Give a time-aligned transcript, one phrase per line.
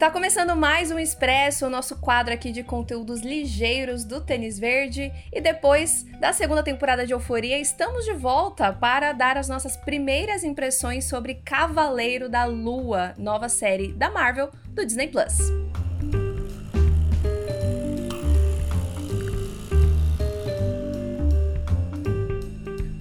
[0.00, 5.12] Tá começando mais um Expresso, o nosso quadro aqui de conteúdos ligeiros do Tênis Verde.
[5.30, 10.42] E depois da segunda temporada de Euforia, estamos de volta para dar as nossas primeiras
[10.42, 15.36] impressões sobre Cavaleiro da Lua, nova série da Marvel do Disney Plus.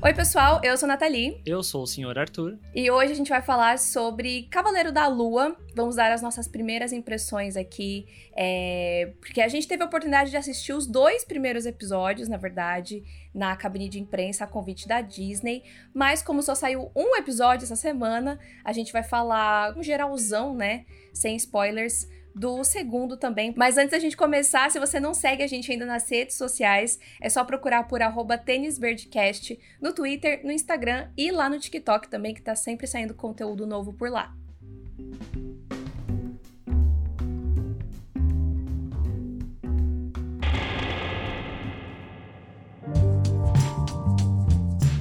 [0.02, 1.42] Oi, pessoal, eu sou a Nathalie.
[1.46, 2.18] Eu sou o Sr.
[2.18, 2.58] Arthur.
[2.74, 5.58] E hoje a gente vai falar sobre Cavaleiro da Lua.
[5.76, 9.12] Vamos dar as nossas primeiras impressões aqui, é...
[9.20, 13.04] porque a gente teve a oportunidade de assistir os dois primeiros episódios, na verdade,
[13.36, 15.64] na cabine de imprensa a convite da Disney.
[15.94, 20.86] Mas como só saiu um episódio essa semana, a gente vai falar um geralzão, né?
[21.14, 23.54] Sem spoilers do segundo também.
[23.56, 27.00] Mas antes da gente começar, se você não segue a gente ainda nas redes sociais,
[27.20, 28.00] é só procurar por
[28.46, 33.66] tênisverdecast no Twitter, no Instagram e lá no TikTok também, que tá sempre saindo conteúdo
[33.68, 34.36] novo por lá.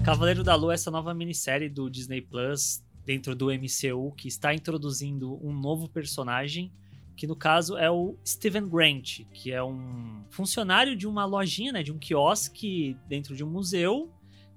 [0.09, 5.39] Cavaleiro da Lua, essa nova minissérie do Disney Plus dentro do MCU que está introduzindo
[5.47, 6.73] um novo personagem
[7.19, 11.83] que no caso é o Steven Grant, que é um funcionário de uma lojinha, né,
[11.83, 14.09] de um quiosque dentro de um museu,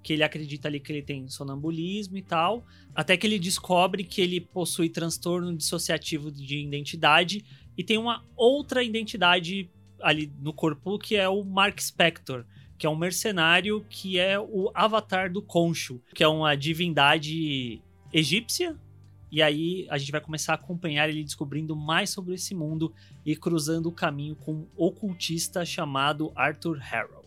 [0.03, 4.21] que ele acredita ali que ele tem sonambulismo e tal, até que ele descobre que
[4.21, 7.43] ele possui transtorno dissociativo de identidade
[7.75, 9.67] e tem uma outra identidade
[9.99, 12.45] ali no corpo que é o Mark Spector,
[12.77, 17.81] que é um mercenário que é o avatar do Concho, que é uma divindade
[18.13, 18.77] egípcia
[19.31, 22.93] e aí a gente vai começar a acompanhar ele descobrindo mais sobre esse mundo
[23.25, 27.21] e cruzando o caminho com um ocultista chamado Arthur Harrow.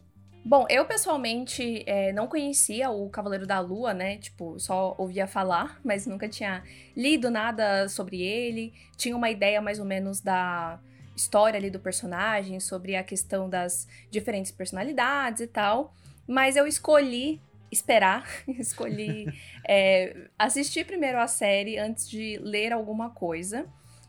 [0.47, 4.19] Bom, eu pessoalmente é, não conhecia o Cavaleiro da Lua, né?
[4.19, 6.63] Tipo, só ouvia falar, mas nunca tinha
[6.95, 8.75] lido nada sobre ele.
[8.95, 10.79] Tinha uma ideia mais ou menos da
[11.17, 15.95] história ali do personagem, sobre a questão das diferentes personalidades e tal.
[16.29, 17.41] Mas eu escolhi
[17.75, 19.27] esperar, escolhi
[19.69, 23.67] é, assistir primeiro a série antes de ler alguma coisa.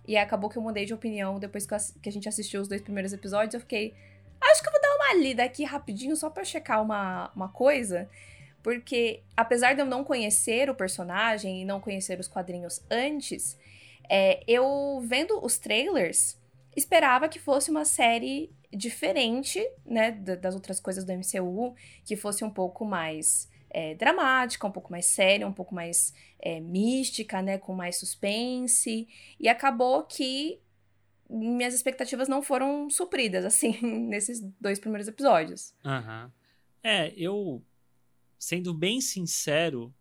[0.07, 3.11] E acabou que eu mudei de opinião depois que a gente assistiu os dois primeiros
[3.11, 3.55] episódios.
[3.55, 3.93] Eu fiquei,
[4.39, 8.07] acho que eu vou dar uma lida aqui rapidinho só pra checar uma, uma coisa.
[8.61, 13.57] Porque, apesar de eu não conhecer o personagem e não conhecer os quadrinhos antes,
[14.09, 16.37] é, eu vendo os trailers,
[16.75, 22.49] esperava que fosse uma série diferente, né, das outras coisas do MCU, que fosse um
[22.49, 27.75] pouco mais é, dramática, um pouco mais séria, um pouco mais é, mística, né, com
[27.75, 29.05] mais suspense.
[29.37, 30.61] E acabou que
[31.29, 35.75] minhas expectativas não foram supridas, assim, nesses dois primeiros episódios.
[35.83, 36.31] Uhum.
[36.81, 37.61] É, eu,
[38.39, 39.93] sendo bem sincero,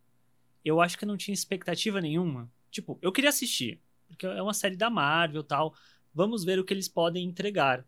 [0.65, 2.49] eu acho que eu não tinha expectativa nenhuma.
[2.71, 5.75] Tipo, eu queria assistir, porque é uma série da Marvel tal.
[6.15, 7.85] Vamos ver o que eles podem entregar.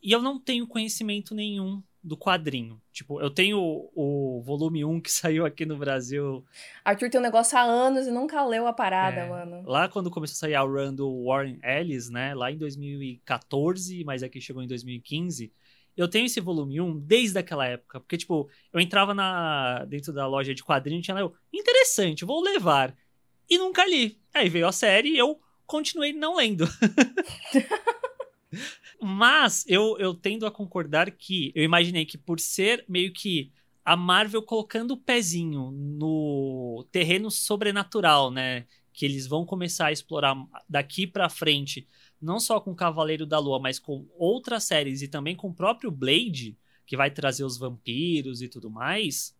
[0.00, 2.80] E eu não tenho conhecimento nenhum do quadrinho.
[2.92, 6.44] Tipo, eu tenho o, o, volume 1 que saiu aqui no Brasil.
[6.84, 9.62] Arthur tem um negócio há anos e nunca leu a parada, é, mano.
[9.66, 12.34] Lá quando começou a sair a run do Warren Ellis, né?
[12.34, 15.52] Lá em 2014, mas aqui chegou em 2015.
[15.96, 18.00] Eu tenho esse volume 1 desde aquela época.
[18.00, 22.24] Porque, tipo, eu entrava na dentro da loja de quadrinho e tinha lá, eu, interessante,
[22.24, 22.94] vou levar.
[23.50, 24.20] E nunca li.
[24.32, 26.66] Aí veio a série e eu continuei não lendo.
[29.00, 33.52] Mas eu, eu tendo a concordar que eu imaginei que por ser meio que
[33.84, 38.66] a Marvel colocando o pezinho no terreno sobrenatural, né?
[38.92, 40.36] Que eles vão começar a explorar
[40.68, 41.86] daqui para frente,
[42.20, 45.90] não só com Cavaleiro da Lua, mas com outras séries e também com o próprio
[45.90, 49.34] Blade, que vai trazer os vampiros e tudo mais.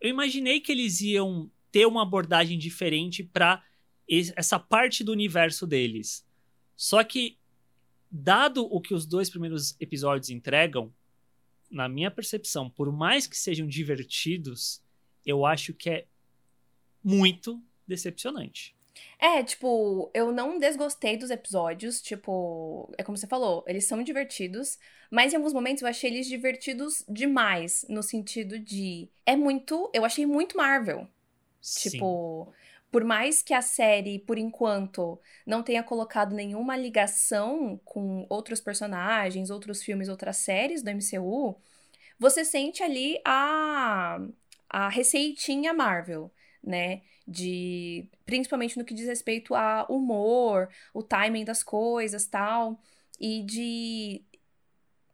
[0.00, 3.60] Eu imaginei que eles iam ter uma abordagem diferente para
[4.36, 6.24] essa parte do universo deles.
[6.76, 7.38] Só que
[8.16, 10.92] dado o que os dois primeiros episódios entregam,
[11.68, 14.80] na minha percepção, por mais que sejam divertidos,
[15.26, 16.06] eu acho que é
[17.02, 18.76] muito decepcionante.
[19.18, 24.78] É, tipo, eu não desgostei dos episódios, tipo, é como você falou, eles são divertidos,
[25.10, 30.04] mas em alguns momentos eu achei eles divertidos demais, no sentido de é muito, eu
[30.04, 31.08] achei muito Marvel.
[31.60, 31.90] Sim.
[31.90, 32.52] Tipo,
[32.94, 39.50] por mais que a série, por enquanto, não tenha colocado nenhuma ligação com outros personagens,
[39.50, 41.60] outros filmes, outras séries do MCU,
[42.20, 44.20] você sente ali a,
[44.70, 46.30] a receitinha Marvel,
[46.62, 47.02] né?
[47.26, 52.78] De principalmente no que diz respeito a humor, o timing das coisas, tal,
[53.18, 54.22] e de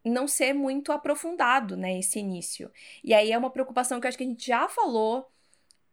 [0.04, 2.70] não ser muito aprofundado, né, esse início.
[3.02, 5.30] E aí é uma preocupação que eu acho que a gente já falou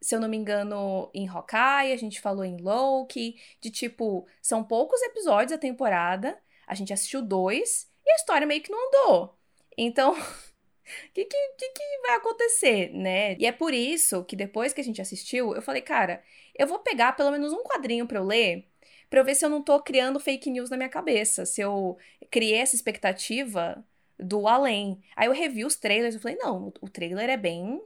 [0.00, 4.62] se eu não me engano, em Hawkeye, a gente falou em Loki, de tipo, são
[4.62, 9.38] poucos episódios a temporada, a gente assistiu dois e a história meio que não andou.
[9.76, 13.36] Então, o que, que, que, vai acontecer, né?
[13.38, 16.22] E é por isso que depois que a gente assistiu, eu falei, cara,
[16.54, 18.66] eu vou pegar pelo menos um quadrinho para eu ler,
[19.10, 21.96] para eu ver se eu não tô criando fake news na minha cabeça, se eu
[22.30, 23.84] criei essa expectativa
[24.18, 25.00] do além.
[25.16, 27.80] Aí eu revi os trailers e falei, não, o trailer é bem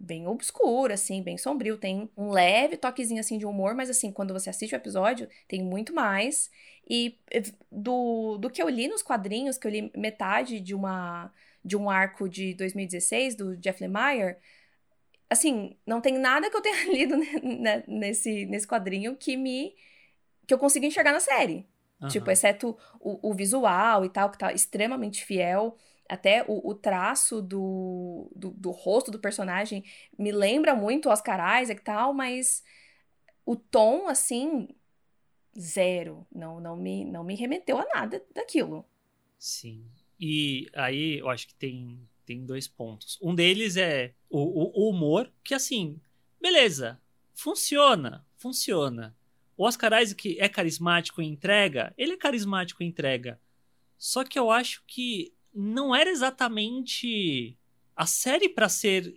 [0.00, 1.76] bem obscuro, assim, bem sombrio.
[1.78, 5.62] Tem um leve toquezinho, assim, de humor, mas, assim, quando você assiste o episódio, tem
[5.62, 6.50] muito mais.
[6.88, 11.32] E eh, do, do que eu li nos quadrinhos, que eu li metade de uma
[11.64, 14.36] de um arco de 2016, do Jeff Lemire,
[15.28, 17.16] assim, não tem nada que eu tenha lido
[17.88, 19.74] nesse, nesse quadrinho que me...
[20.46, 21.66] que eu consiga enxergar na série.
[22.00, 22.08] Uhum.
[22.08, 25.76] Tipo, exceto o, o visual e tal, que tá extremamente fiel
[26.08, 29.84] até o, o traço do, do, do, rosto do personagem
[30.18, 32.62] me lembra muito Oscar Isaac e tal, mas
[33.44, 34.68] o tom, assim,
[35.58, 36.26] zero.
[36.32, 38.84] Não, não, me, não me remeteu a nada daquilo.
[39.38, 39.84] Sim.
[40.18, 43.18] E aí eu acho que tem, tem dois pontos.
[43.22, 46.00] Um deles é o, o, o humor, que assim,
[46.40, 47.00] beleza,
[47.34, 49.16] funciona, funciona.
[49.56, 51.94] O Oscar Isaac é carismático em entrega?
[51.96, 53.40] Ele é carismático em entrega.
[53.96, 57.58] Só que eu acho que não era exatamente
[57.96, 59.14] a série para ser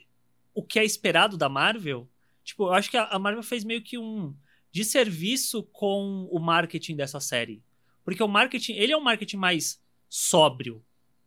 [0.53, 2.09] o que é esperado da Marvel.
[2.43, 4.33] Tipo, eu acho que a Marvel fez meio que um
[4.71, 7.61] desserviço com o marketing dessa série.
[8.05, 10.83] Porque o marketing, ele é um marketing mais sóbrio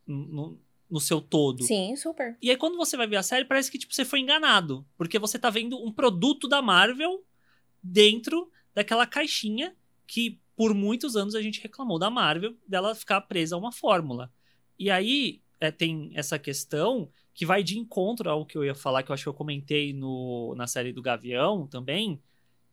[0.06, 0.58] no,
[0.90, 1.62] no seu todo.
[1.64, 2.36] Sim, super.
[2.40, 4.86] E aí quando você vai ver a série, parece que tipo, você foi enganado.
[4.96, 7.22] Porque você tá vendo um produto da Marvel
[7.82, 9.76] dentro daquela caixinha
[10.06, 14.32] que por muitos anos a gente reclamou da Marvel dela ficar presa a uma fórmula.
[14.78, 19.02] E aí é, tem essa questão que vai de encontro ao que eu ia falar,
[19.02, 22.20] que eu acho que eu comentei no, na série do Gavião também,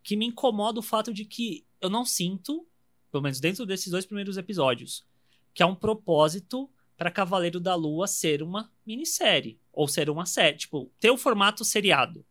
[0.04, 2.68] que me incomoda o fato de que eu não sinto,
[3.12, 5.06] pelo menos dentro desses dois primeiros episódios,
[5.54, 9.58] que há um propósito para Cavaleiro da Lua ser uma minissérie.
[9.72, 10.58] Ou ser uma série.
[10.58, 12.26] Tipo, ter o formato seriado.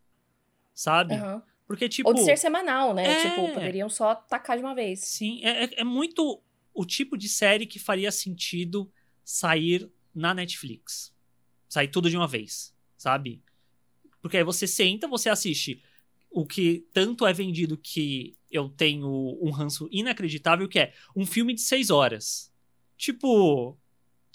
[0.75, 1.15] Sabe?
[1.15, 1.41] Uhum.
[1.67, 2.09] Porque, tipo.
[2.09, 3.07] Ou de ser semanal, né?
[3.07, 3.23] É...
[3.23, 5.01] Tipo, poderiam só tacar de uma vez.
[5.01, 6.43] Sim, é, é, é muito
[6.75, 8.91] o tipo de série que faria sentido
[9.29, 11.15] sair na Netflix.
[11.69, 13.43] Sair tudo de uma vez, sabe?
[14.23, 15.83] Porque aí você senta, você assiste
[16.31, 21.53] o que tanto é vendido que eu tenho um ranço inacreditável, que é um filme
[21.53, 22.51] de seis horas.
[22.97, 23.79] Tipo.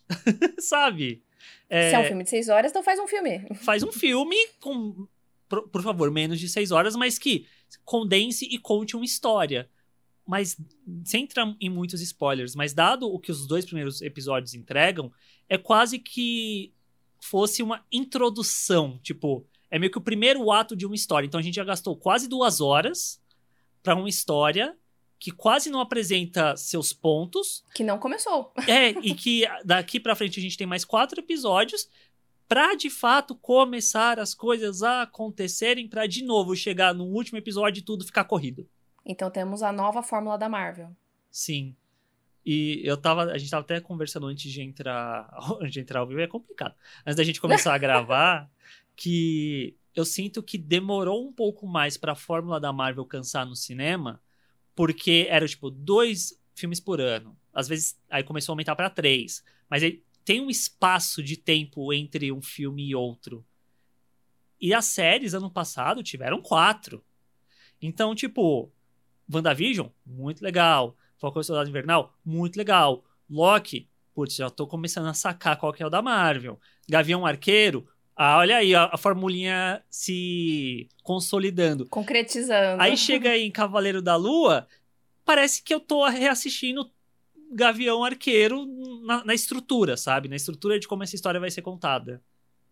[0.60, 1.24] sabe?
[1.68, 1.89] É...
[1.89, 3.48] Se é um filme de seis horas, então faz um filme.
[3.56, 5.07] Faz um filme com,
[5.50, 7.48] por, por favor, menos de seis horas, mas que
[7.84, 9.68] condense e conte uma história
[10.25, 10.58] mas
[11.04, 15.12] sem entrar em muitos spoilers, mas dado o que os dois primeiros episódios entregam,
[15.50, 16.74] é quase que
[17.20, 21.25] fosse uma introdução, tipo, é meio que o primeiro ato de uma história.
[21.25, 23.22] Então a gente já gastou quase duas horas
[23.81, 24.78] para uma história
[25.20, 27.64] que quase não apresenta seus pontos.
[27.74, 28.54] Que não começou.
[28.68, 31.88] É, e que daqui para frente a gente tem mais quatro episódios
[32.48, 37.80] para de fato começar as coisas a acontecerem, para de novo chegar no último episódio
[37.80, 38.68] e tudo ficar corrido.
[39.06, 40.96] Então temos a nova fórmula da Marvel.
[41.30, 41.76] Sim.
[42.46, 43.24] E eu tava.
[43.24, 45.30] A gente tava até conversando antes de entrar.
[45.62, 46.76] Antes de entrar ao vivo, é complicado.
[47.06, 48.50] Antes da gente começar a gravar,
[48.96, 53.56] que eu sinto que demorou um pouco mais para a fórmula da Marvel cansar no
[53.56, 54.22] cinema,
[54.76, 57.38] porque era tipo dois filmes por ano.
[57.54, 59.44] Às vezes aí começou a aumentar para três.
[59.70, 63.46] Mas aí tem um espaço de tempo entre um filme e outro.
[64.60, 67.04] E as séries ano passado tiveram quatro.
[67.82, 68.72] Então, tipo,
[69.32, 70.96] WandaVision, muito legal.
[71.18, 73.03] Falcão e Soldado Invernal, muito legal.
[73.30, 76.60] Loki, putz, já tô começando a sacar qual que é o da Marvel.
[76.88, 81.88] Gavião Arqueiro, ah, olha aí, a, a formulinha se consolidando.
[81.89, 82.82] Concretizando.
[82.82, 84.68] Aí chega aí em Cavaleiro da Lua,
[85.25, 86.92] parece que eu tô reassistindo
[87.51, 88.65] Gavião Arqueiro
[89.03, 90.27] na, na, estrutura, sabe?
[90.27, 92.22] Na estrutura de como essa história vai ser contada.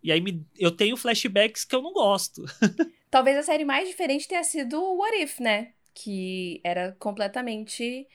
[0.04, 2.44] E aí me, eu tenho flashbacks que eu não gosto.
[3.10, 5.74] Talvez a série mais diferente tenha sido o What If, né?
[5.94, 8.08] Que era completamente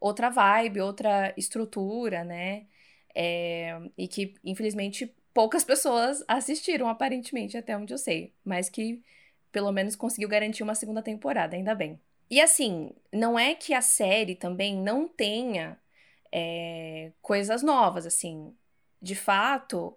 [0.00, 2.66] outra vibe, outra estrutura, né?
[3.14, 8.34] É, e que, infelizmente, poucas pessoas assistiram, aparentemente, até onde eu sei.
[8.44, 9.02] Mas que,
[9.52, 12.00] pelo menos, conseguiu garantir uma segunda temporada, ainda bem.
[12.30, 15.78] E assim, não é que a série também não tenha
[16.32, 18.54] é, coisas novas, assim.
[19.00, 19.96] De fato,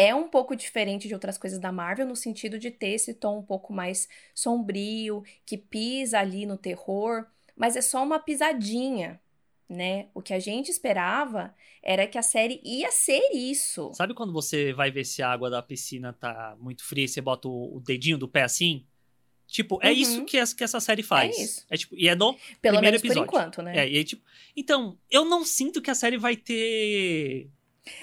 [0.00, 3.38] é um pouco diferente de outras coisas da Marvel no sentido de ter esse tom
[3.40, 9.20] um pouco mais sombrio, que pisa ali no terror, mas é só uma pisadinha,
[9.68, 10.06] né?
[10.14, 13.92] O que a gente esperava era que a série ia ser isso.
[13.94, 17.20] Sabe quando você vai ver se a água da piscina tá muito fria e você
[17.20, 18.86] bota o dedinho do pé assim?
[19.46, 19.92] Tipo, é Uhum.
[19.96, 21.36] isso que essa, que essa série faz.
[21.36, 21.66] É isso.
[21.68, 23.26] É, tipo, e é no Pelo primeiro menos episódio.
[23.30, 23.78] por enquanto, né?
[23.80, 24.22] É, e tipo,
[24.56, 27.48] então, eu não sinto que a série vai ter.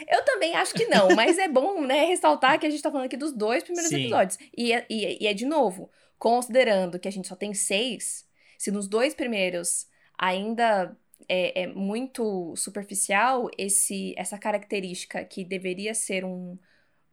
[0.07, 3.05] Eu também acho que não, mas é bom, né, ressaltar que a gente tá falando
[3.05, 4.01] aqui dos dois primeiros Sim.
[4.01, 4.38] episódios.
[4.55, 8.27] E é, e, é- e é de novo, considerando que a gente só tem seis,
[8.57, 10.98] se nos dois primeiros ainda
[11.29, 16.57] é, é muito superficial esse, essa característica que deveria ser um,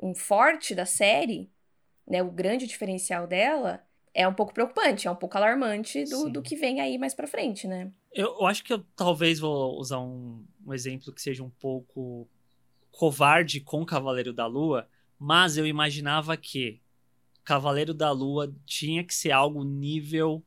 [0.00, 1.50] um forte da série,
[2.06, 6.32] né, o grande diferencial dela, é um pouco preocupante, é um pouco alarmante do, Sim.
[6.32, 7.90] do que vem aí mais pra frente, né?
[8.12, 12.28] Eu, eu acho que eu talvez vou usar um, um exemplo que seja um pouco
[12.96, 16.80] covarde com Cavaleiro da Lua, mas eu imaginava que
[17.44, 20.44] Cavaleiro da Lua tinha que ser algo nível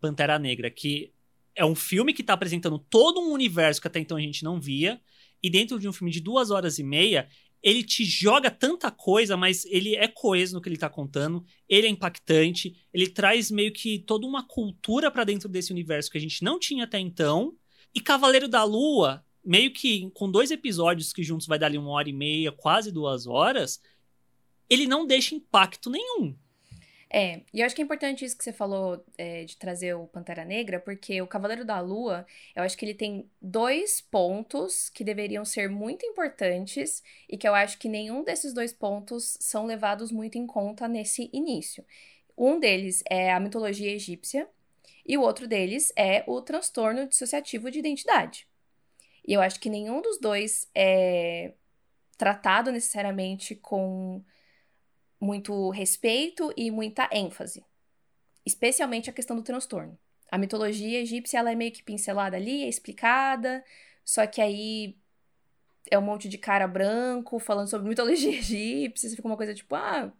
[0.00, 1.12] Pantera Negra, que
[1.54, 4.60] é um filme que tá apresentando todo um universo que até então a gente não
[4.60, 5.00] via,
[5.42, 7.28] e dentro de um filme de duas horas e meia,
[7.62, 11.86] ele te joga tanta coisa, mas ele é coeso no que ele tá contando, ele
[11.86, 16.20] é impactante, ele traz meio que toda uma cultura pra dentro desse universo que a
[16.20, 17.56] gente não tinha até então.
[17.94, 21.92] E Cavaleiro da Lua, meio que com dois episódios que juntos vai dar ali uma
[21.92, 23.80] hora e meia, quase duas horas,
[24.68, 26.36] ele não deixa impacto nenhum.
[27.08, 30.08] É, e eu acho que é importante isso que você falou é, de trazer o
[30.08, 35.04] Pantera Negra, porque o Cavaleiro da Lua, eu acho que ele tem dois pontos que
[35.04, 40.10] deveriam ser muito importantes e que eu acho que nenhum desses dois pontos são levados
[40.10, 41.84] muito em conta nesse início.
[42.36, 44.48] Um deles é a mitologia egípcia
[45.06, 48.48] e o outro deles é o transtorno dissociativo de identidade.
[49.26, 51.52] E eu acho que nenhum dos dois é
[52.16, 54.22] tratado necessariamente com
[55.20, 57.64] muito respeito e muita ênfase.
[58.44, 59.98] Especialmente a questão do transtorno.
[60.30, 63.64] A mitologia egípcia ela é meio que pincelada ali, é explicada,
[64.04, 64.96] só que aí
[65.90, 70.12] é um monte de cara branco falando sobre mitologia egípcia, fica uma coisa tipo, ah,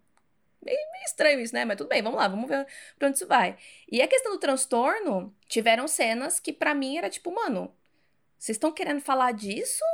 [0.63, 1.65] meio, meio estranho isso, né?
[1.65, 2.67] Mas tudo bem, vamos lá, vamos ver
[2.99, 3.57] pra onde isso vai.
[3.91, 7.73] E a questão do transtorno, tiveram cenas que pra mim era tipo, mano,
[8.39, 9.85] vocês estão querendo falar disso?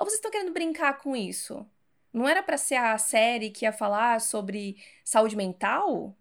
[0.00, 1.66] Ou vocês estão querendo brincar com isso?
[2.12, 6.16] Não era pra ser a série que ia falar sobre saúde mental?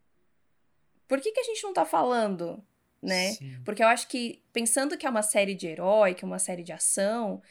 [1.07, 2.63] Por que, que a gente não tá falando,
[3.01, 3.31] né?
[3.31, 3.61] Sim.
[3.63, 6.63] Porque eu acho que, pensando que é uma série de herói, que é uma série
[6.63, 7.41] de ação,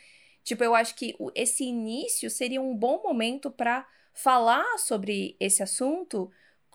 [0.44, 6.30] tipo, eu acho que esse início seria um bom momento pra falar sobre esse assunto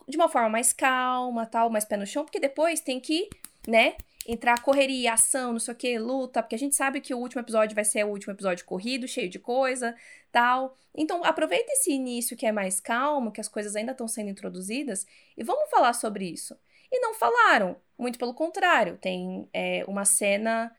[0.07, 3.29] de uma forma mais calma, tal, mais pé no chão, porque depois tem que,
[3.67, 3.95] né,
[4.27, 7.41] entrar correria, ação, não sei o que, luta, porque a gente sabe que o último
[7.41, 9.95] episódio vai ser o último episódio corrido, cheio de coisa,
[10.31, 10.77] tal.
[10.95, 15.07] Então, aproveita esse início que é mais calmo, que as coisas ainda estão sendo introduzidas,
[15.37, 16.55] e vamos falar sobre isso.
[16.91, 18.97] E não falaram, muito pelo contrário.
[18.97, 20.75] Tem é, uma cena,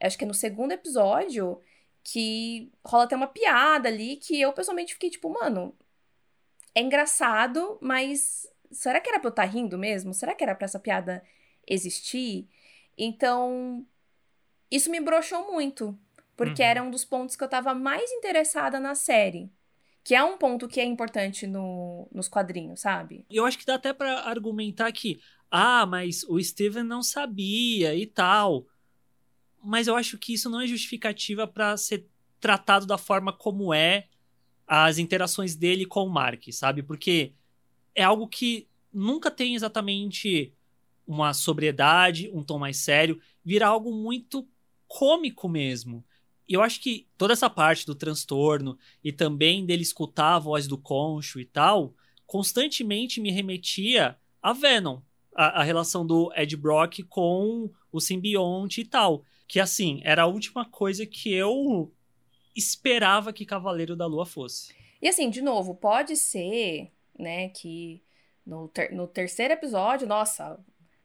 [0.00, 1.60] acho que é no segundo episódio,
[2.02, 5.76] que rola até uma piada ali que eu pessoalmente fiquei tipo, mano,
[6.74, 10.14] é engraçado, mas será que era pra eu estar rindo mesmo?
[10.14, 11.22] Será que era pra essa piada
[11.70, 12.46] existir?
[12.98, 13.86] Então,
[14.70, 15.98] isso me broxou muito,
[16.36, 16.68] porque Uhum.
[16.68, 19.50] era um dos pontos que eu tava mais interessada na série.
[20.02, 23.24] Que é um ponto que é importante no, nos quadrinhos, sabe?
[23.30, 28.06] Eu acho que dá até pra argumentar que, ah, mas o Steven não sabia e
[28.06, 28.66] tal.
[29.62, 32.06] Mas eu acho que isso não é justificativa pra ser
[32.40, 34.08] tratado da forma como é
[34.66, 36.82] as interações dele com o Mark, sabe?
[36.82, 37.34] Porque
[37.94, 40.54] é algo que nunca tem exatamente
[41.10, 44.46] uma sobriedade, um tom mais sério, vira algo muito
[44.86, 46.04] cômico mesmo.
[46.48, 50.68] E eu acho que toda essa parte do transtorno e também dele escutar a voz
[50.68, 55.00] do Concho e tal, constantemente me remetia a Venom,
[55.34, 59.24] a, a relação do Ed Brock com o simbionte e tal.
[59.48, 61.92] Que assim, era a última coisa que eu
[62.54, 64.72] esperava que Cavaleiro da Lua fosse.
[65.02, 68.00] E assim, de novo, pode ser, né, que
[68.46, 70.58] no, ter- no terceiro episódio, nossa,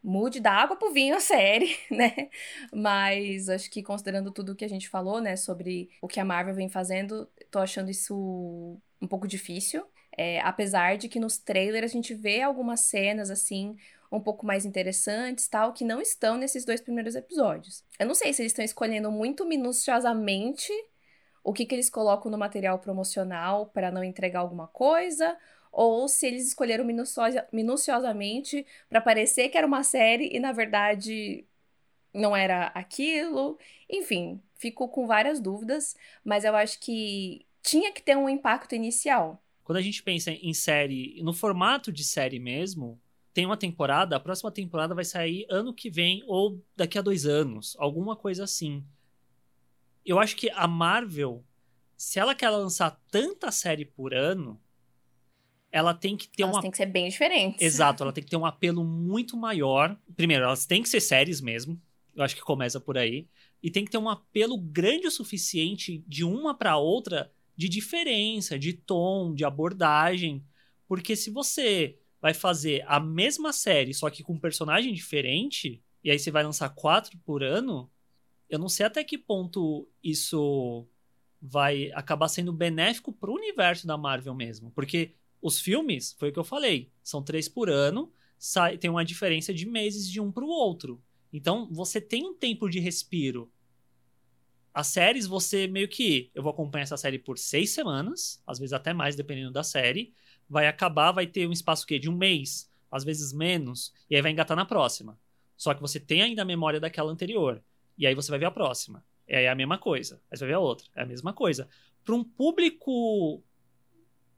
[0.06, 2.30] mude da água pro vinho a série, né?
[2.72, 6.54] Mas acho que considerando tudo que a gente falou, né, sobre o que a Marvel
[6.54, 9.84] vem fazendo, tô achando isso um pouco difícil.
[10.18, 13.76] É, apesar de que nos trailers a gente vê algumas cenas, assim,
[14.10, 17.84] um pouco mais interessantes, tal, que não estão nesses dois primeiros episódios.
[18.00, 20.72] Eu não sei se eles estão escolhendo muito minuciosamente
[21.44, 25.38] o que, que eles colocam no material promocional para não entregar alguma coisa,
[25.76, 31.46] ou se eles escolheram minuciosa- minuciosamente para parecer que era uma série e na verdade
[32.14, 33.60] não era aquilo.
[33.90, 39.44] Enfim, fico com várias dúvidas, mas eu acho que tinha que ter um impacto inicial.
[39.66, 42.98] Quando a gente pensa em série, no formato de série mesmo,
[43.34, 47.26] tem uma temporada, a próxima temporada vai sair ano que vem ou daqui a dois
[47.26, 48.82] anos, alguma coisa assim.
[50.06, 51.44] Eu acho que a Marvel,
[51.98, 54.62] se ela quer lançar tanta série por ano,
[55.76, 56.62] ela tem que ter elas uma.
[56.62, 57.62] têm que ser bem diferentes.
[57.62, 60.00] Exato, ela tem que ter um apelo muito maior.
[60.16, 61.78] Primeiro, elas têm que ser séries mesmo.
[62.16, 63.28] Eu acho que começa por aí.
[63.62, 68.58] E tem que ter um apelo grande o suficiente de uma para outra de diferença,
[68.58, 70.42] de tom, de abordagem.
[70.88, 76.10] Porque se você vai fazer a mesma série, só que com um personagem diferente, e
[76.10, 77.92] aí você vai lançar quatro por ano,
[78.50, 80.88] eu não sei até que ponto isso
[81.42, 84.72] vai acabar sendo benéfico pro universo da Marvel mesmo.
[84.72, 85.12] Porque
[85.42, 89.54] os filmes, foi o que eu falei, são três por ano, sai, tem uma diferença
[89.54, 91.02] de meses de um pro outro.
[91.32, 93.52] Então você tem um tempo de respiro.
[94.74, 96.30] As séries, você meio que.
[96.36, 100.14] Eu vou acompanhar essa série por seis semanas, às vezes até mais, dependendo da série.
[100.50, 104.22] Vai acabar, vai ter um espaço que de um mês, às vezes menos, e aí
[104.22, 105.18] vai engatar na próxima.
[105.56, 107.64] Só que você tem ainda a memória daquela anterior.
[107.98, 109.02] E aí você vai ver a próxima.
[109.28, 110.22] E aí é a mesma coisa.
[110.30, 110.88] Aí você vai ver a outra.
[110.94, 111.70] É a mesma coisa.
[112.04, 113.42] Para um público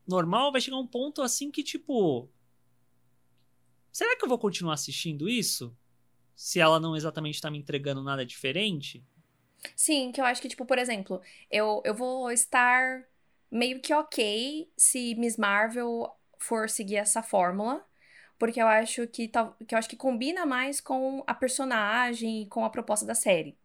[0.07, 2.29] normal, vai chegar um ponto assim que, tipo.
[3.91, 5.75] Será que eu vou continuar assistindo isso?
[6.35, 9.03] Se ela não exatamente está me entregando nada diferente?
[9.75, 13.03] Sim, que eu acho que, tipo, por exemplo, eu, eu vou estar
[13.49, 17.85] meio que ok se Miss Marvel for seguir essa fórmula.
[18.37, 22.63] Porque eu acho que, que eu acho que combina mais com a personagem e com
[22.63, 23.57] a proposta da série.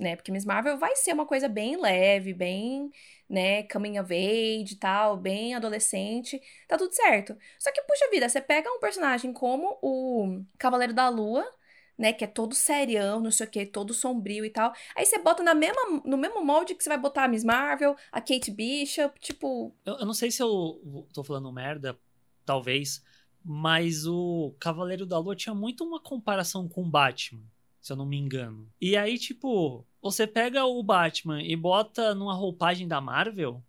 [0.00, 0.16] Né?
[0.16, 2.90] Porque Miss Marvel vai ser uma coisa bem leve, bem,
[3.30, 7.36] né, coming of age e tal, bem adolescente, tá tudo certo.
[7.58, 11.48] Só que, puxa vida, você pega um personagem como o Cavaleiro da Lua,
[11.96, 14.72] né, que é todo serião, não sei o que, todo sombrio e tal.
[14.96, 17.94] Aí você bota na mesma, no mesmo molde que você vai botar a Miss Marvel,
[18.10, 19.72] a Kate Bishop, tipo...
[19.84, 21.96] Eu, eu não sei se eu tô falando merda,
[22.44, 23.04] talvez,
[23.44, 27.42] mas o Cavaleiro da Lua tinha muito uma comparação com Batman,
[27.80, 28.68] se eu não me engano.
[28.80, 33.62] E aí, tipo, você pega o Batman e bota numa roupagem da Marvel.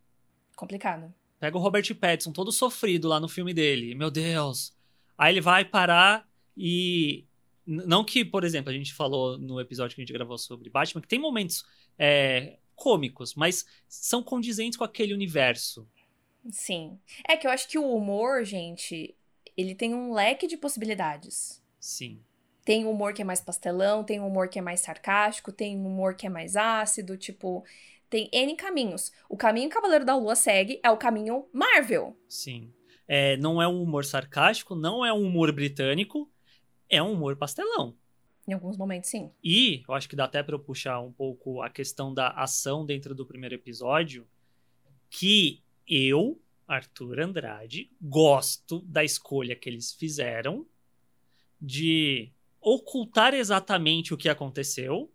[0.56, 1.14] Complicado.
[1.40, 3.96] Pega o Robert Pattinson todo sofrido lá no filme dele.
[3.96, 4.76] Meu Deus.
[5.18, 7.26] Aí ele vai parar e.
[7.66, 11.02] Não que, por exemplo, a gente falou no episódio que a gente gravou sobre Batman,
[11.02, 11.64] que tem momentos
[11.98, 15.88] é, cômicos, mas são condizentes com aquele universo.
[16.50, 17.00] Sim.
[17.28, 19.16] É que eu acho que o humor, gente,
[19.56, 21.62] ele tem um leque de possibilidades.
[21.80, 22.20] Sim.
[22.64, 26.28] Tem humor que é mais pastelão, tem humor que é mais sarcástico, tem humor que
[26.28, 27.64] é mais ácido, tipo,
[28.10, 29.12] tem N caminhos.
[29.28, 32.16] O caminho Cavaleiro da Lua segue é o caminho Marvel.
[32.28, 32.72] Sim.
[33.08, 36.30] É, não é um humor sarcástico, não é um humor britânico,
[36.90, 37.96] é um humor pastelão.
[38.48, 39.32] Em alguns momentos, sim.
[39.44, 42.86] E eu acho que dá até para eu puxar um pouco a questão da ação
[42.86, 44.28] dentro do primeiro episódio,
[45.10, 50.66] que eu Arthur Andrade, gosto da escolha que eles fizeram
[51.62, 55.12] de ocultar exatamente o que aconteceu,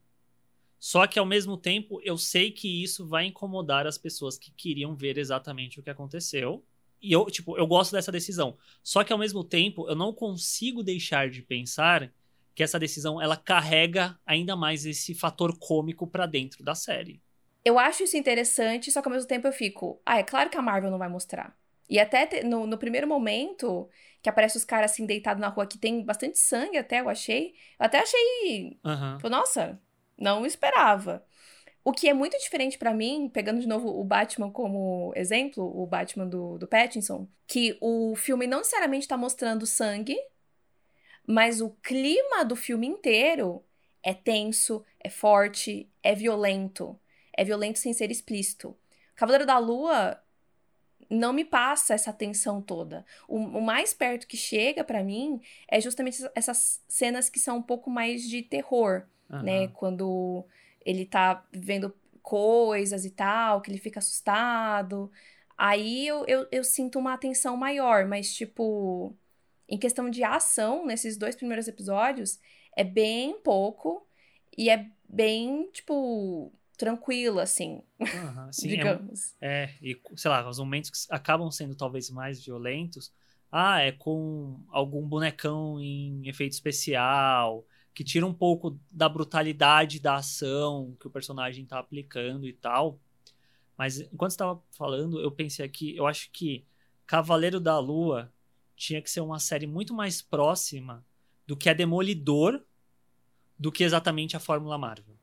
[0.79, 4.95] só que ao mesmo tempo eu sei que isso vai incomodar as pessoas que queriam
[4.95, 6.65] ver exatamente o que aconteceu.
[7.01, 8.57] E eu, tipo, eu gosto dessa decisão.
[8.83, 12.13] Só que ao mesmo tempo eu não consigo deixar de pensar
[12.55, 17.21] que essa decisão ela carrega ainda mais esse fator cômico para dentro da série.
[17.65, 20.57] Eu acho isso interessante, só que ao mesmo tempo eu fico, ah, é claro que
[20.57, 21.55] a Marvel não vai mostrar.
[21.88, 23.88] E até no, no, primeiro momento,
[24.22, 27.55] que aparece os caras assim deitados na rua, que tem bastante sangue até, eu achei.
[27.79, 28.79] Eu até achei.
[28.85, 29.31] Uhum.
[29.31, 29.81] Nossa,
[30.18, 31.25] não esperava.
[31.85, 35.87] O que é muito diferente para mim, pegando de novo o Batman como exemplo, o
[35.87, 40.16] Batman do, do Pattinson, que o filme não necessariamente tá mostrando sangue,
[41.25, 43.64] mas o clima do filme inteiro
[44.03, 46.99] é tenso, é forte, é violento
[47.37, 48.77] é violento sem ser explícito.
[49.14, 50.18] Cavaleiro da Lua
[51.09, 53.05] não me passa essa tensão toda.
[53.29, 57.62] O, o mais perto que chega para mim é justamente essas cenas que são um
[57.62, 59.42] pouco mais de terror, uhum.
[59.42, 59.69] né?
[59.69, 60.45] Quando
[60.85, 65.11] ele tá vendo coisas e tal, que ele fica assustado.
[65.57, 69.14] Aí eu, eu, eu sinto uma atenção maior, mas, tipo,
[69.69, 72.38] em questão de ação, nesses dois primeiros episódios,
[72.77, 74.07] é bem pouco
[74.57, 79.35] e é bem, tipo, tranquila, assim, uhum, sim, digamos.
[79.41, 83.12] É, é, e sei lá, os momentos que acabam sendo talvez mais violentos,
[83.51, 90.17] ah, é com algum bonecão em efeito especial, que tira um pouco da brutalidade da
[90.17, 93.01] ação que o personagem tá aplicando e tal.
[93.77, 96.67] Mas enquanto estava falando, eu pensei aqui, eu acho que
[97.07, 98.33] Cavaleiro da Lua
[98.77, 101.05] tinha que ser uma série muito mais próxima
[101.47, 102.62] do que a Demolidor
[103.59, 105.16] do que exatamente a Fórmula Marvel.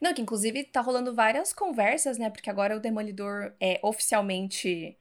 [0.00, 2.30] Não, que inclusive tá rolando várias conversas, né?
[2.30, 4.96] Porque agora o Demolidor é oficialmente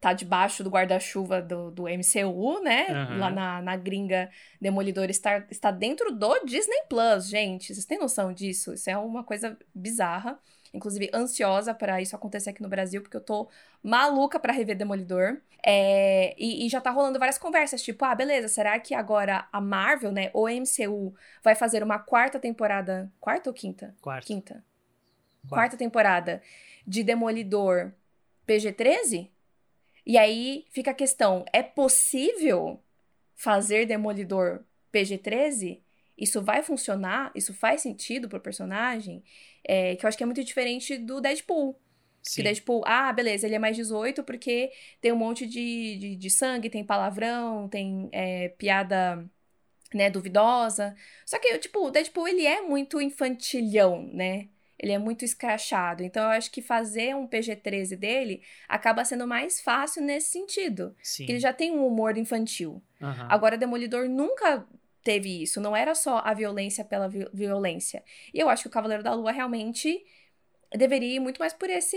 [0.00, 2.86] tá debaixo do guarda-chuva do, do MCU, né?
[2.88, 3.18] Uhum.
[3.18, 4.30] Lá na, na gringa,
[4.60, 7.74] Demolidor está, está dentro do Disney Plus, gente.
[7.74, 8.72] Vocês têm noção disso?
[8.72, 10.38] Isso é uma coisa bizarra.
[10.72, 13.48] Inclusive ansiosa para isso acontecer aqui no Brasil, porque eu tô
[13.82, 15.40] maluca para rever Demolidor.
[15.64, 19.60] É, e, e, já tá rolando várias conversas, tipo, ah, beleza, será que agora a
[19.60, 23.12] Marvel, né, ou MCU, vai fazer uma quarta temporada.
[23.20, 23.94] Quarta ou quinta?
[24.00, 24.26] Quarta.
[24.26, 24.64] Quinta.
[25.42, 26.42] Quarta, quarta temporada
[26.86, 27.92] de Demolidor
[28.46, 29.28] PG-13?
[30.06, 32.82] E aí fica a questão: é possível
[33.34, 35.80] fazer Demolidor PG-13?
[36.20, 37.32] Isso vai funcionar?
[37.34, 39.24] Isso faz sentido pro personagem?
[39.64, 41.80] É, que eu acho que é muito diferente do Deadpool.
[42.22, 42.36] Sim.
[42.36, 46.30] Que Deadpool, ah, beleza, ele é mais 18 porque tem um monte de, de, de
[46.30, 49.24] sangue, tem palavrão, tem é, piada
[49.94, 50.94] né, duvidosa.
[51.24, 54.48] Só que, tipo, o Deadpool, ele é muito infantilhão, né?
[54.78, 56.02] Ele é muito escrachado.
[56.02, 60.94] Então, eu acho que fazer um PG-13 dele acaba sendo mais fácil nesse sentido.
[61.02, 61.26] Sim.
[61.26, 62.82] Que ele já tem um humor infantil.
[63.00, 63.26] Uhum.
[63.28, 64.66] Agora, Demolidor nunca
[65.02, 65.60] teve isso.
[65.60, 68.02] Não era só a violência pela vi violência.
[68.32, 70.04] E eu acho que o Cavaleiro da Lua realmente
[70.76, 71.96] deveria ir muito mais por esse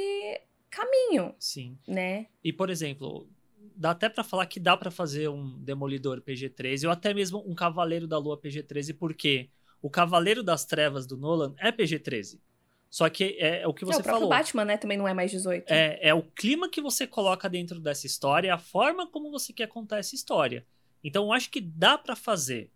[0.69, 1.35] caminho.
[1.39, 1.77] Sim.
[1.87, 2.27] Né?
[2.43, 3.29] E, por exemplo,
[3.75, 7.53] dá até para falar que dá para fazer um Demolidor PG-13 ou até mesmo um
[7.53, 9.49] Cavaleiro da Lua PG-13, porque
[9.81, 12.39] o Cavaleiro das Trevas do Nolan é PG-13.
[12.89, 14.25] Só que é, é o que você é, o falou.
[14.25, 15.65] O Batman, né, também não é mais 18.
[15.67, 19.67] É, é o clima que você coloca dentro dessa história, a forma como você quer
[19.67, 20.63] contar essa história.
[21.03, 22.69] Então, eu acho que dá para fazer.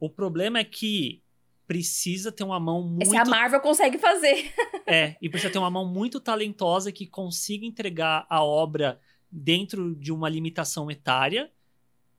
[0.00, 1.22] O problema é que
[1.66, 3.02] precisa ter uma mão muito.
[3.02, 4.52] Esse a Marvel consegue fazer.
[4.86, 8.98] é, e precisa ter uma mão muito talentosa que consiga entregar a obra
[9.30, 11.52] dentro de uma limitação etária,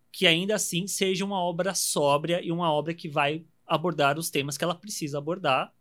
[0.10, 4.58] que ainda assim seja uma obra sóbria e uma obra que vai abordar os temas
[4.58, 5.74] que ela precisa abordar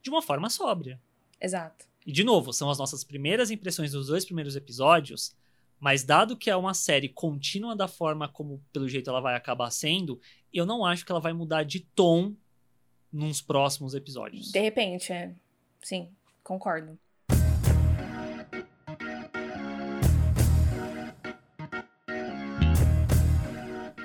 [0.00, 0.98] de uma forma sóbria.
[1.38, 1.86] Exato.
[2.06, 5.36] E, de novo, são as nossas primeiras impressões dos dois primeiros episódios,
[5.80, 9.70] mas dado que é uma série contínua da forma como, pelo jeito, ela vai acabar
[9.70, 10.20] sendo,
[10.52, 12.34] eu não acho que ela vai mudar de tom
[13.12, 14.50] nos próximos episódios.
[14.50, 15.34] De repente, é.
[15.82, 16.10] Sim,
[16.42, 16.98] concordo.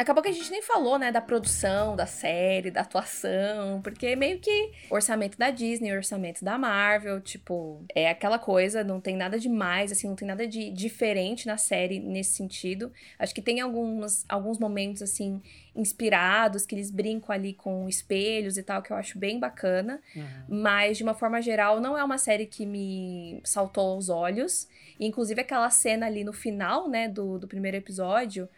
[0.03, 4.37] Acabou que a gente nem falou, né, da produção, da série, da atuação, porque meio
[4.37, 9.93] que orçamento da Disney, orçamento da Marvel, tipo, é aquela coisa, não tem nada demais,
[9.93, 12.91] assim, não tem nada de diferente na série nesse sentido.
[13.17, 15.41] Acho que tem alguns, alguns momentos, assim,
[15.73, 20.01] inspirados, que eles brincam ali com espelhos e tal, que eu acho bem bacana.
[20.13, 20.61] Uhum.
[20.61, 24.67] Mas, de uma forma geral, não é uma série que me saltou aos olhos.
[24.99, 28.49] E, inclusive, aquela cena ali no final, né, do, do primeiro episódio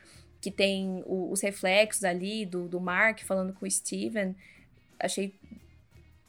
[0.45, 4.35] que tem o, os reflexos ali do, do Mark falando com o Steven.
[4.99, 5.33] Achei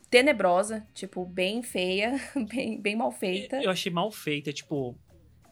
[0.08, 3.62] tenebrosa, tipo, bem feia, bem, bem mal feita.
[3.62, 4.96] Eu achei mal feita, tipo,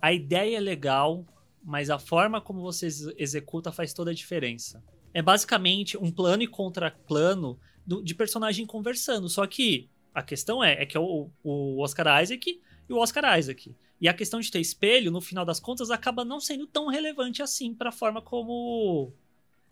[0.00, 1.26] a ideia é legal,
[1.62, 4.82] mas a forma como você executa faz toda a diferença.
[5.12, 7.60] É basicamente um plano e contraplano
[8.02, 12.60] de personagem conversando, só que a questão é, é que é o, o Oscar Isaac
[12.88, 13.74] e o Oscar Isaac.
[14.00, 17.42] E a questão de ter espelho, no final das contas, acaba não sendo tão relevante
[17.42, 19.12] assim para a forma como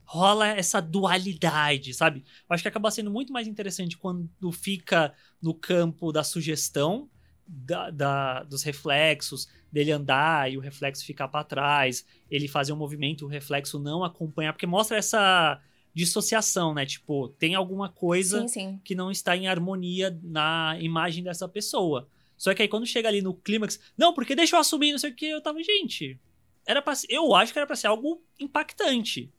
[0.05, 2.24] rola essa dualidade, sabe?
[2.48, 7.09] Eu acho que acaba sendo muito mais interessante quando fica no campo da sugestão,
[7.46, 12.76] da, da, dos reflexos, dele andar e o reflexo ficar para trás, ele fazer um
[12.76, 15.61] movimento, o reflexo não acompanhar, porque mostra essa
[15.94, 16.87] dissociação, né?
[16.87, 18.81] Tipo, tem alguma coisa sim, sim.
[18.83, 22.09] que não está em harmonia na imagem dessa pessoa.
[22.37, 25.11] Só que aí quando chega ali no clímax, não, porque deixa eu assumir, não sei
[25.11, 26.18] o que, eu tava, gente,
[26.66, 29.33] era pra, eu acho que era pra ser algo impactante.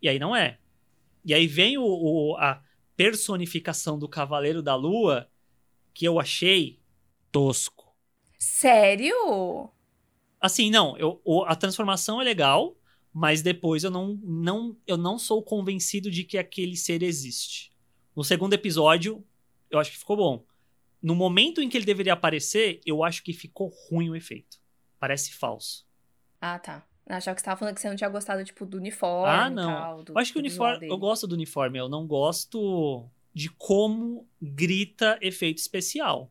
[0.00, 0.58] E aí não é.
[1.24, 2.62] E aí vem o, o a
[2.96, 5.28] personificação do Cavaleiro da Lua,
[5.92, 6.80] que eu achei
[7.30, 7.94] tosco.
[8.38, 9.70] Sério?
[10.40, 12.76] Assim, não, eu, a transformação é legal,
[13.12, 17.72] mas depois eu não, não, eu não sou convencido de que aquele ser existe.
[18.14, 19.24] No segundo episódio,
[19.70, 20.44] eu acho que ficou bom
[21.02, 24.58] no momento em que ele deveria aparecer, eu acho que ficou ruim o efeito.
[24.98, 25.86] Parece falso.
[26.40, 26.84] Ah, tá.
[27.06, 29.72] Achava que você tava falando que você não tinha gostado, tipo, do uniforme ah, não.
[29.72, 30.88] Tal, do, eu acho que o uniforme.
[30.88, 36.30] Eu gosto do uniforme, eu não gosto de como grita efeito especial.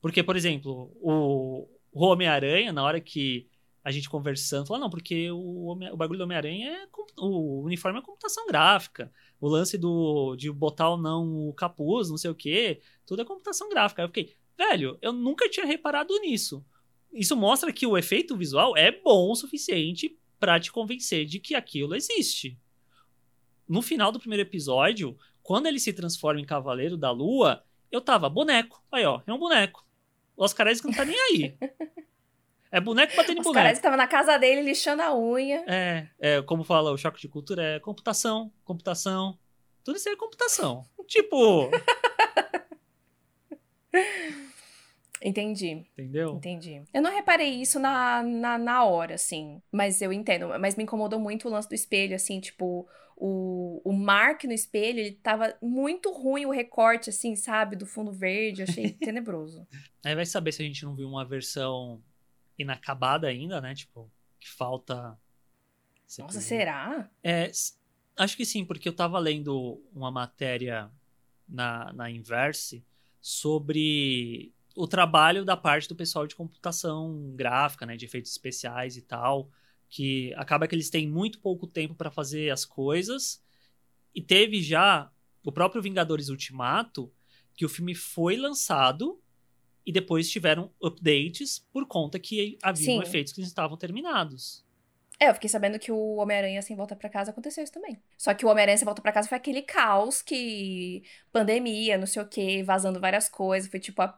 [0.00, 3.48] Porque, por exemplo, o, o Homem-Aranha, na hora que
[3.84, 6.88] a gente conversando, falou, não, porque o, o bagulho do Homem-Aranha é.
[7.20, 9.10] O uniforme é computação gráfica
[9.40, 13.24] o lance do de botar ou não o capuz, não sei o que, tudo é
[13.24, 14.02] computação gráfica.
[14.02, 16.64] Eu fiquei, velho, eu nunca tinha reparado nisso.
[17.12, 21.54] Isso mostra que o efeito visual é bom o suficiente para te convencer de que
[21.54, 22.58] aquilo existe.
[23.66, 28.28] No final do primeiro episódio, quando ele se transforma em Cavaleiro da Lua, eu tava,
[28.28, 28.82] boneco.
[28.90, 29.86] Aí, ó, é um boneco.
[30.36, 31.58] O Oscar Isaac não tá nem aí.
[32.70, 33.50] É boneco batendo em boneco.
[33.50, 35.64] Os caras estavam na casa dele lixando a unha.
[35.66, 39.38] É, é, como fala o choque de cultura, é computação, computação.
[39.82, 40.84] Tudo isso é computação.
[41.08, 41.70] tipo.
[45.22, 45.84] Entendi.
[45.92, 46.36] Entendeu?
[46.36, 46.82] Entendi.
[46.92, 49.60] Eu não reparei isso na, na, na hora, assim.
[49.72, 50.48] Mas eu entendo.
[50.60, 55.00] Mas me incomodou muito o lance do espelho, assim, tipo, o, o Mark no espelho,
[55.00, 57.74] ele tava muito ruim o recorte, assim, sabe?
[57.74, 58.62] Do fundo verde.
[58.62, 59.66] Achei tenebroso.
[60.04, 62.00] Aí vai saber se a gente não viu uma versão
[62.58, 63.74] inacabada ainda, né?
[63.74, 65.18] Tipo, que falta.
[66.18, 67.10] Nossa, será?
[67.22, 67.50] É,
[68.16, 70.90] acho que sim, porque eu tava lendo uma matéria
[71.48, 72.84] na, na Inverse
[73.20, 79.02] sobre o trabalho da parte do pessoal de computação gráfica, né, de efeitos especiais e
[79.02, 79.50] tal,
[79.88, 83.42] que acaba que eles têm muito pouco tempo para fazer as coisas.
[84.14, 85.10] E teve já
[85.44, 87.12] o próprio Vingadores Ultimato,
[87.54, 89.20] que o filme foi lançado
[89.88, 94.62] e depois tiveram updates por conta que haviam efeitos que estavam terminados.
[95.18, 97.98] É, eu fiquei sabendo que o Homem-Aranha Sem Volta para Casa aconteceu isso também.
[98.18, 101.02] Só que o Homem-Aranha Sem Volta para Casa foi aquele caos que.
[101.32, 103.70] pandemia, não sei o quê, vazando várias coisas.
[103.70, 104.14] Foi tipo a,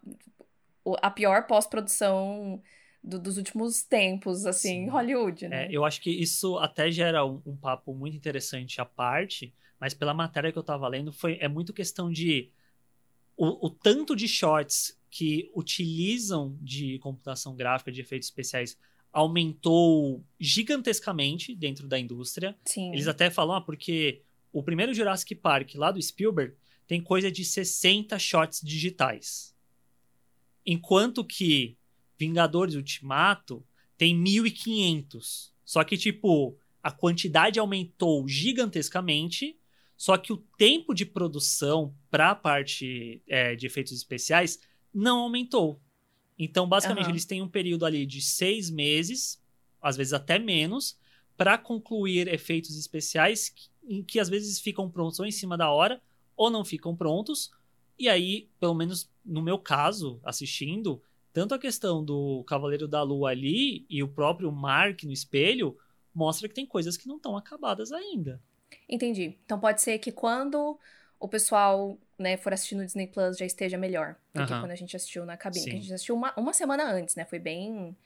[1.00, 2.60] a pior pós-produção
[3.00, 5.66] do, dos últimos tempos, assim, em Hollywood, né?
[5.66, 9.94] É, eu acho que isso até gera um, um, papo muito interessante à parte, mas
[9.94, 12.50] pela matéria que eu tava lendo, foi, é muito questão de.
[13.36, 18.78] O, o tanto de shorts que utilizam de computação gráfica, de efeitos especiais
[19.12, 22.56] aumentou gigantescamente dentro da indústria.
[22.64, 22.92] Sim.
[22.92, 26.54] Eles até falam, ah, porque o primeiro Jurassic Park lá do Spielberg
[26.86, 29.54] tem coisa de 60 shots digitais.
[30.64, 31.76] Enquanto que
[32.20, 35.54] Vingadores Ultimato tem 1500.
[35.64, 39.58] Só que, tipo, a quantidade aumentou gigantescamente,
[39.96, 44.60] só que o tempo de produção para a parte é, de efeitos especiais
[44.92, 45.80] não aumentou.
[46.38, 47.10] Então, basicamente, uhum.
[47.10, 49.42] eles têm um período ali de seis meses,
[49.80, 50.98] às vezes até menos,
[51.36, 56.00] para concluir efeitos especiais que, que, às vezes ficam prontos ou em cima da hora
[56.36, 57.50] ou não ficam prontos.
[57.98, 63.30] E aí, pelo menos no meu caso, assistindo, tanto a questão do Cavaleiro da Lua
[63.30, 65.76] ali e o próprio Mark no espelho
[66.14, 68.42] mostra que tem coisas que não estão acabadas ainda.
[68.88, 69.38] Entendi.
[69.44, 70.78] Então pode ser que quando
[71.20, 74.74] o pessoal né, for assistir no Disney Plus já esteja melhor do que quando a
[74.74, 75.70] gente assistiu na cabine.
[75.70, 77.24] a gente assistiu uma, uma semana antes, né?
[77.26, 77.96] Foi bem.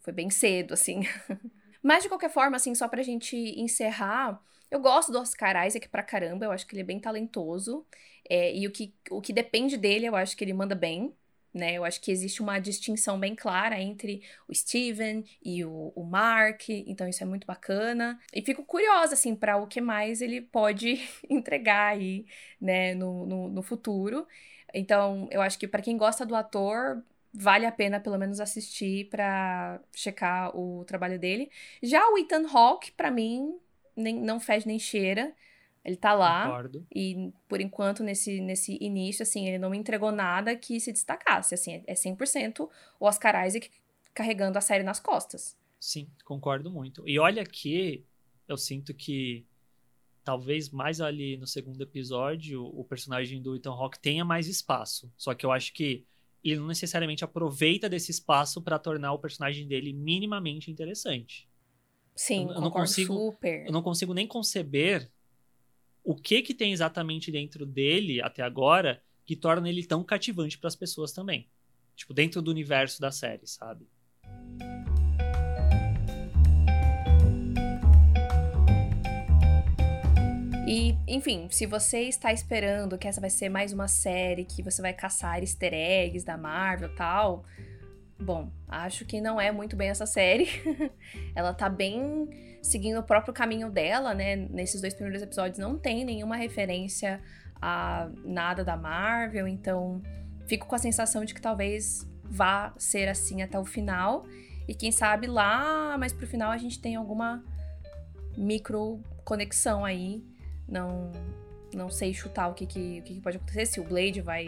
[0.00, 1.00] Foi bem cedo, assim.
[1.82, 6.02] Mas de qualquer forma, assim, só pra gente encerrar, eu gosto do Oscar Isaac pra
[6.02, 7.86] caramba, eu acho que ele é bem talentoso.
[8.28, 11.14] É, e o que, o que depende dele, eu acho que ele manda bem
[11.54, 11.74] né?
[11.74, 16.68] Eu acho que existe uma distinção bem clara entre o Steven e o, o Mark,
[16.68, 18.18] então isso é muito bacana.
[18.32, 22.26] E fico curiosa, assim, para o que mais ele pode entregar aí,
[22.60, 24.26] né, no, no, no futuro.
[24.74, 29.08] Então, eu acho que para quem gosta do ator, vale a pena pelo menos assistir
[29.08, 31.50] para checar o trabalho dele.
[31.82, 33.56] Já o Ethan Hawke, para mim,
[33.96, 35.32] nem, não fede nem cheira.
[35.84, 36.46] Ele tá lá.
[36.46, 36.86] Concordo.
[36.94, 41.54] E, por enquanto, nesse, nesse início, assim, ele não me entregou nada que se destacasse.
[41.54, 42.68] Assim, é 100%
[42.98, 43.70] o Oscar Isaac
[44.14, 45.56] carregando a série nas costas.
[45.78, 47.06] Sim, concordo muito.
[47.06, 48.06] E olha que
[48.48, 49.46] eu sinto que
[50.24, 55.12] talvez mais ali no segundo episódio o personagem do Ethan Hawke tenha mais espaço.
[55.16, 56.06] Só que eu acho que
[56.42, 61.48] ele não necessariamente aproveita desse espaço para tornar o personagem dele minimamente interessante.
[62.14, 63.66] Sim, eu, eu não consigo, super.
[63.66, 65.10] Eu não consigo nem conceber
[66.04, 70.68] o que que tem exatamente dentro dele até agora que torna ele tão cativante para
[70.68, 71.48] as pessoas também.
[71.96, 73.88] Tipo, dentro do universo da série, sabe?
[80.66, 84.82] E, enfim, se você está esperando que essa vai ser mais uma série que você
[84.82, 87.44] vai caçar easter eggs da Marvel e tal,
[88.18, 90.48] bom, acho que não é muito bem essa série.
[91.34, 92.28] Ela tá bem
[92.62, 94.36] seguindo o próprio caminho dela, né?
[94.36, 97.20] Nesses dois primeiros episódios não tem nenhuma referência
[97.60, 100.02] a nada da Marvel, então
[100.46, 104.26] fico com a sensação de que talvez vá ser assim até o final.
[104.66, 107.42] E quem sabe lá, mas pro final a gente tem alguma
[108.36, 110.22] micro conexão aí.
[110.66, 111.10] Não
[111.76, 114.46] não sei chutar o que, que, o que, pode acontecer, se o Blade vai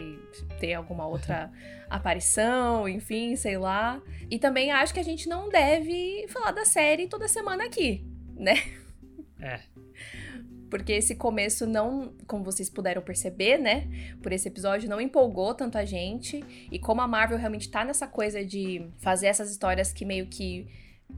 [0.59, 1.51] ter alguma outra
[1.89, 4.01] aparição, enfim, sei lá.
[4.29, 8.55] E também acho que a gente não deve falar da série toda semana aqui, né?
[9.39, 9.59] É.
[10.69, 13.87] Porque esse começo não, como vocês puderam perceber, né?
[14.21, 16.43] Por esse episódio, não empolgou tanto a gente.
[16.71, 20.67] E como a Marvel realmente tá nessa coisa de fazer essas histórias que meio que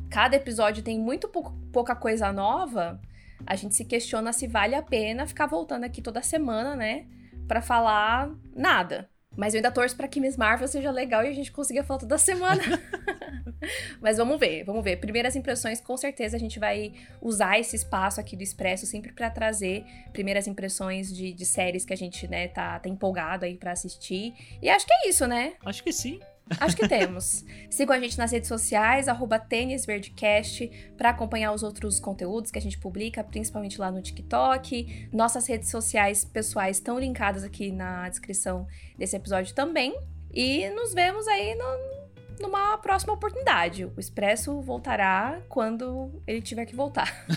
[0.09, 3.01] cada episódio tem muito pouca coisa nova,
[3.45, 7.05] a gente se questiona se vale a pena ficar voltando aqui toda semana, né?
[7.47, 9.09] Pra falar nada.
[9.35, 11.99] Mas eu ainda torço pra que Miss Marvel seja legal e a gente consiga falar
[11.99, 12.61] toda semana.
[14.01, 14.97] Mas vamos ver, vamos ver.
[14.97, 19.29] Primeiras impressões, com certeza a gente vai usar esse espaço aqui do Expresso sempre para
[19.29, 23.71] trazer primeiras impressões de, de, séries que a gente, né, tá, tá empolgado aí para
[23.71, 24.33] assistir.
[24.61, 25.53] E acho que é isso, né?
[25.63, 26.19] Acho que sim.
[26.59, 27.45] Acho que temos.
[27.69, 32.61] Sigam a gente nas redes sociais, arroba tênisverdecast, para acompanhar os outros conteúdos que a
[32.61, 35.09] gente publica, principalmente lá no TikTok.
[35.13, 39.95] Nossas redes sociais pessoais estão linkadas aqui na descrição desse episódio também.
[40.33, 43.85] E nos vemos aí no, numa próxima oportunidade.
[43.85, 47.25] O Expresso voltará quando ele tiver que voltar.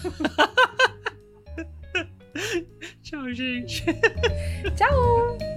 [3.02, 3.84] Tchau, gente.
[4.74, 5.51] Tchau!